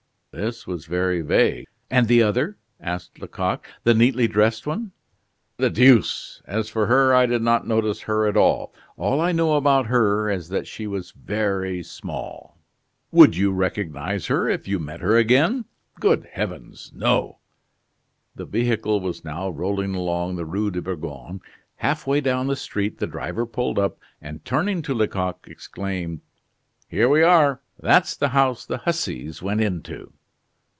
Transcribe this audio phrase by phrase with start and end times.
[0.33, 1.67] This was very vague.
[1.89, 4.93] "And the other," asked Lecoq, "the neatly dressed one?"
[5.57, 6.41] "The deuce!
[6.45, 10.29] As for her, I did not notice her at all; all I know about her
[10.29, 12.57] is that she was very small."
[13.11, 15.65] "Would you recognize her if you met her again?"
[15.99, 16.93] "Good heavens!
[16.95, 17.39] no."
[18.33, 21.41] The vehicle was now rolling along the Rue de Bourgogne.
[21.75, 26.21] Half way down the street the driver pulled up, and, turning to Lecoq, exclaimed:
[26.87, 27.59] "Here we are.
[27.77, 30.13] That's the house the hussies went into."